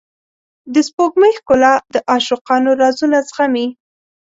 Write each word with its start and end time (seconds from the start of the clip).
د 0.73 0.75
سپوږمۍ 0.87 1.31
ښکلا 1.37 1.73
د 1.93 1.95
عاشقانو 2.11 2.69
رازونه 2.81 3.17
زغمي. 3.29 3.67